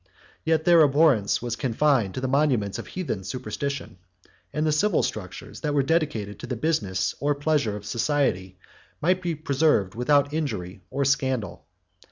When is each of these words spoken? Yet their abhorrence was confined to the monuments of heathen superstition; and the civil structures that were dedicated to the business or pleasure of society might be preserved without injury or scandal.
Yet 0.43 0.65
their 0.65 0.81
abhorrence 0.81 1.43
was 1.43 1.55
confined 1.55 2.15
to 2.15 2.21
the 2.21 2.27
monuments 2.27 2.79
of 2.79 2.87
heathen 2.87 3.23
superstition; 3.23 3.99
and 4.51 4.65
the 4.65 4.71
civil 4.71 5.03
structures 5.03 5.59
that 5.59 5.75
were 5.75 5.83
dedicated 5.83 6.39
to 6.39 6.47
the 6.47 6.55
business 6.55 7.13
or 7.19 7.35
pleasure 7.35 7.75
of 7.77 7.85
society 7.85 8.57
might 8.99 9.21
be 9.21 9.35
preserved 9.35 9.93
without 9.93 10.33
injury 10.33 10.81
or 10.89 11.05
scandal. 11.05 11.67